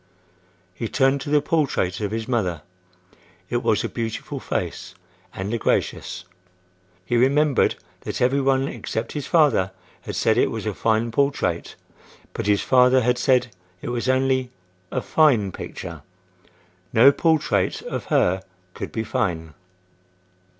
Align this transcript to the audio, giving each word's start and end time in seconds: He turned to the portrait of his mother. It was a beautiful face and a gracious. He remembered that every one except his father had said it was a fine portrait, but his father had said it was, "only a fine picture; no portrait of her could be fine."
He 0.73 0.87
turned 0.87 1.21
to 1.21 1.29
the 1.29 1.43
portrait 1.43 2.01
of 2.01 2.09
his 2.09 2.27
mother. 2.27 2.63
It 3.51 3.61
was 3.61 3.83
a 3.83 3.87
beautiful 3.87 4.39
face 4.39 4.95
and 5.31 5.53
a 5.53 5.59
gracious. 5.59 6.23
He 7.05 7.15
remembered 7.17 7.75
that 7.99 8.19
every 8.19 8.41
one 8.41 8.67
except 8.67 9.11
his 9.11 9.27
father 9.27 9.69
had 10.01 10.15
said 10.15 10.39
it 10.39 10.49
was 10.49 10.65
a 10.65 10.73
fine 10.73 11.11
portrait, 11.11 11.75
but 12.33 12.47
his 12.47 12.61
father 12.63 13.01
had 13.01 13.19
said 13.19 13.51
it 13.83 13.89
was, 13.89 14.09
"only 14.09 14.49
a 14.91 15.03
fine 15.03 15.51
picture; 15.51 16.01
no 16.91 17.11
portrait 17.11 17.83
of 17.83 18.05
her 18.05 18.41
could 18.73 18.91
be 18.91 19.03
fine." 19.03 19.53